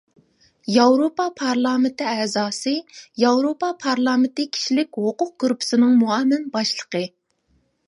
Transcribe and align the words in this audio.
ياۋروپا 0.75 1.25
پارلامېنتى 1.41 2.07
ئەزاسى، 2.13 2.73
ياۋروپا 3.25 3.71
پارلامېنتى 3.85 4.47
كىشىلىك 4.57 5.01
ھوقۇق 5.05 5.33
گۇرۇپپىسىنىڭ 5.45 5.95
مۇئاۋىن 6.03 6.51
باشلىقى. 6.59 7.07